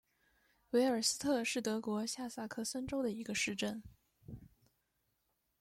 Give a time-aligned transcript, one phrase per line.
[0.71, 3.83] 维尔斯特是德国下萨克森州的一个市镇。